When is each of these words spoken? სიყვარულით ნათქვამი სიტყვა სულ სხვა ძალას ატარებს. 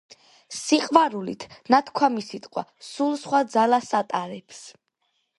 სიყვარულით 0.59 1.43
ნათქვამი 1.73 2.23
სიტყვა 2.27 2.63
სულ 2.87 3.13
სხვა 3.25 3.41
ძალას 3.57 3.91
ატარებს. 3.99 4.63